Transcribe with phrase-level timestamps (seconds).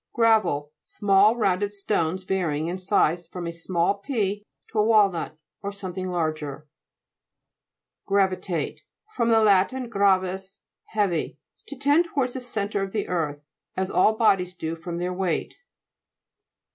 [0.15, 5.37] GRA'VEL Small rounded stones vary ing in size from a small pea to a walnut,
[5.61, 6.67] or something larger.
[8.07, 8.81] GRAVITATE
[9.15, 9.25] fr.
[9.25, 9.71] lat.
[9.91, 11.37] grams, heavy,
[11.67, 13.45] To tend towards the centre of the earth,
[13.77, 15.59] as ail bodies do from their weight.